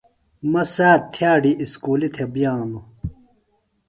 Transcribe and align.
مہ 0.51 0.63
سات 0.75 1.01
تھئاڈی 1.13 1.51
اسکولیۡ 1.63 2.13
تھےۡ 2.15 2.29
بئانوۡ۔ 2.33 2.85